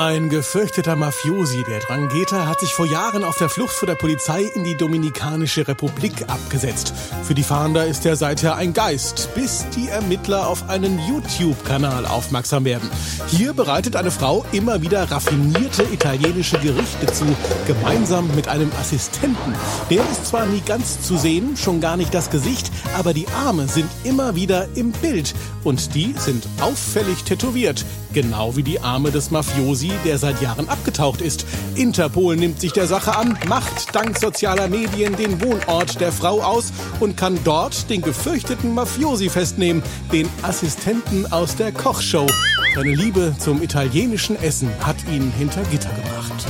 Ein 0.00 0.30
gefürchteter 0.30 0.96
Mafiosi, 0.96 1.62
der 1.68 1.80
Drangheta, 1.80 2.46
hat 2.46 2.60
sich 2.60 2.72
vor 2.72 2.86
Jahren 2.86 3.22
auf 3.22 3.36
der 3.36 3.50
Flucht 3.50 3.74
vor 3.74 3.86
der 3.86 3.96
Polizei 3.96 4.44
in 4.54 4.64
die 4.64 4.74
Dominikanische 4.74 5.68
Republik 5.68 6.22
abgesetzt. 6.26 6.94
Für 7.22 7.34
die 7.34 7.42
Fahnder 7.42 7.84
ist 7.84 8.06
er 8.06 8.16
seither 8.16 8.56
ein 8.56 8.72
Geist, 8.72 9.28
bis 9.34 9.66
die 9.76 9.88
Ermittler 9.90 10.48
auf 10.48 10.70
einen 10.70 10.98
YouTube-Kanal 11.06 12.06
aufmerksam 12.06 12.64
werden. 12.64 12.88
Hier 13.26 13.52
bereitet 13.52 13.94
eine 13.94 14.10
Frau 14.10 14.42
immer 14.52 14.80
wieder 14.80 15.10
raffinierte 15.10 15.82
italienische 15.82 16.58
Gerichte 16.60 17.06
zu, 17.12 17.26
gemeinsam 17.66 18.34
mit 18.34 18.48
einem 18.48 18.72
Assistenten. 18.80 19.54
Der 19.90 20.00
ist 20.10 20.28
zwar 20.28 20.46
nie 20.46 20.62
ganz 20.64 21.02
zu 21.02 21.18
sehen, 21.18 21.58
schon 21.58 21.82
gar 21.82 21.98
nicht 21.98 22.14
das 22.14 22.30
Gesicht, 22.30 22.72
aber 22.96 23.12
die 23.12 23.28
Arme 23.44 23.68
sind 23.68 23.90
immer 24.04 24.34
wieder 24.34 24.66
im 24.76 24.92
Bild. 24.92 25.34
Und 25.62 25.94
die 25.94 26.14
sind 26.16 26.48
auffällig 26.62 27.22
tätowiert, 27.24 27.84
genau 28.14 28.56
wie 28.56 28.62
die 28.62 28.80
Arme 28.80 29.10
des 29.10 29.30
Mafiosi 29.30 29.89
der 30.04 30.18
seit 30.18 30.40
Jahren 30.40 30.68
abgetaucht 30.68 31.20
ist. 31.20 31.46
Interpol 31.74 32.36
nimmt 32.36 32.60
sich 32.60 32.72
der 32.72 32.86
Sache 32.86 33.16
an, 33.16 33.38
macht 33.48 33.94
dank 33.94 34.18
sozialer 34.18 34.68
Medien 34.68 35.16
den 35.16 35.40
Wohnort 35.40 36.00
der 36.00 36.12
Frau 36.12 36.40
aus 36.40 36.72
und 37.00 37.16
kann 37.16 37.38
dort 37.44 37.88
den 37.90 38.02
gefürchteten 38.02 38.74
Mafiosi 38.74 39.28
festnehmen, 39.28 39.82
den 40.12 40.28
Assistenten 40.42 41.30
aus 41.32 41.56
der 41.56 41.72
Kochshow. 41.72 42.26
Seine 42.74 42.94
Liebe 42.94 43.34
zum 43.38 43.62
italienischen 43.62 44.40
Essen 44.42 44.70
hat 44.80 44.96
ihn 45.10 45.32
hinter 45.36 45.62
Gitter 45.64 45.90
gebracht. 45.90 46.46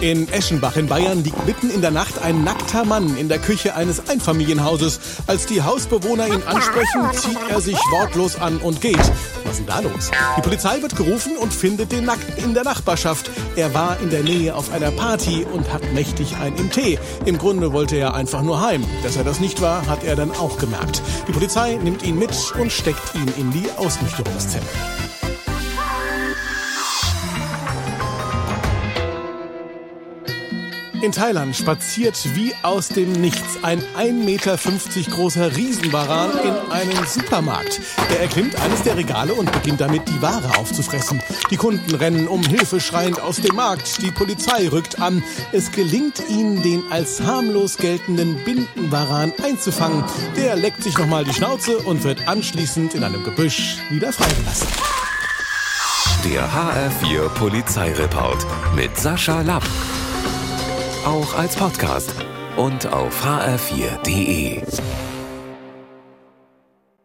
In 0.00 0.28
Eschenbach 0.28 0.76
in 0.76 0.88
Bayern 0.88 1.24
liegt 1.24 1.46
mitten 1.46 1.70
in 1.70 1.80
der 1.80 1.90
Nacht 1.90 2.22
ein 2.22 2.44
nackter 2.44 2.84
Mann 2.84 3.16
in 3.16 3.30
der 3.30 3.38
Küche 3.38 3.74
eines 3.74 4.10
Einfamilienhauses. 4.10 5.00
Als 5.26 5.46
die 5.46 5.62
Hausbewohner 5.62 6.26
ihn 6.26 6.42
ansprechen, 6.42 7.10
zieht 7.14 7.38
er 7.48 7.62
sich 7.62 7.78
wortlos 7.90 8.36
an 8.36 8.58
und 8.58 8.82
geht. 8.82 8.98
Was 9.44 9.52
ist 9.52 9.58
denn 9.60 9.66
da 9.66 9.80
los? 9.80 10.10
Die 10.36 10.42
Polizei 10.42 10.82
wird 10.82 10.96
gerufen 10.96 11.38
und 11.38 11.52
findet 11.52 11.92
den 11.92 12.04
Nackten 12.04 12.44
in 12.44 12.52
der 12.52 12.64
Nachbarschaft. 12.64 13.30
Er 13.56 13.72
war 13.72 13.98
in 14.00 14.10
der 14.10 14.22
Nähe 14.22 14.54
auf 14.54 14.70
einer 14.70 14.90
Party 14.90 15.46
und 15.50 15.72
hat 15.72 15.82
mächtig 15.94 16.36
ein 16.36 16.54
im 16.56 16.70
Tee. 16.70 16.98
Im 17.24 17.38
Grunde 17.38 17.72
wollte 17.72 17.96
er 17.96 18.12
einfach 18.12 18.42
nur 18.42 18.60
heim. 18.60 18.84
Dass 19.02 19.16
er 19.16 19.24
das 19.24 19.40
nicht 19.40 19.62
war, 19.62 19.86
hat 19.86 20.04
er 20.04 20.14
dann 20.14 20.30
auch 20.32 20.58
gemerkt. 20.58 21.00
Die 21.26 21.32
Polizei 21.32 21.78
nimmt 21.82 22.02
ihn 22.02 22.18
mit 22.18 22.52
und 22.60 22.70
steckt 22.70 23.14
ihn 23.14 23.32
in 23.38 23.50
die 23.50 23.66
Ausnüchterungszelle. 23.78 24.66
In 31.06 31.12
Thailand 31.12 31.54
spaziert 31.54 32.18
wie 32.34 32.52
aus 32.62 32.88
dem 32.88 33.12
Nichts 33.12 33.62
ein 33.62 33.80
1,50 33.96 34.12
Meter 34.12 34.56
großer 35.08 35.56
Riesenwaran 35.56 36.32
in 36.42 36.72
einen 36.72 37.06
Supermarkt. 37.06 37.80
Er 38.10 38.22
erklimmt 38.22 38.60
eines 38.60 38.82
der 38.82 38.96
Regale 38.96 39.32
und 39.32 39.52
beginnt 39.52 39.80
damit, 39.80 40.08
die 40.08 40.20
Ware 40.20 40.58
aufzufressen. 40.58 41.22
Die 41.48 41.56
Kunden 41.56 41.94
rennen 41.94 42.26
um 42.26 42.42
Hilfe 42.42 42.80
schreiend 42.80 43.20
aus 43.20 43.36
dem 43.36 43.54
Markt. 43.54 44.02
Die 44.02 44.10
Polizei 44.10 44.66
rückt 44.66 45.00
an. 45.00 45.22
Es 45.52 45.70
gelingt 45.70 46.24
ihnen, 46.28 46.64
den 46.64 46.82
als 46.90 47.20
harmlos 47.20 47.76
geltenden 47.76 48.42
Bindenwaran 48.44 49.32
einzufangen. 49.44 50.02
Der 50.36 50.56
leckt 50.56 50.82
sich 50.82 50.98
nochmal 50.98 51.22
die 51.22 51.34
Schnauze 51.34 51.78
und 51.78 52.02
wird 52.02 52.26
anschließend 52.26 52.96
in 52.96 53.04
einem 53.04 53.22
Gebüsch 53.22 53.76
wieder 53.90 54.12
freigelassen. 54.12 54.66
Der 56.24 56.50
HR4 56.50 57.28
Polizeireport 57.28 58.44
mit 58.74 58.98
Sascha 58.98 59.42
Lapp 59.42 59.62
auch 61.06 61.34
als 61.38 61.54
Podcast 61.54 62.12
und 62.56 62.92
auf 62.92 63.24
hr4.de. 63.24 64.62